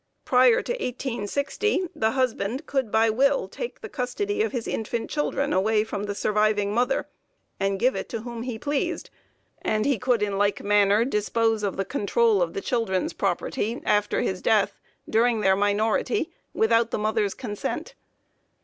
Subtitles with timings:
[0.25, 5.53] Prior to 1860, the husband could by will take the custody of his infant children
[5.53, 7.07] away from the surviving mother,
[7.59, 9.11] and give it to whom he pleased
[9.61, 14.21] and he could in like manner dispose of the control of the children's property, after
[14.21, 17.93] his death, during their minority, without the mother's consent.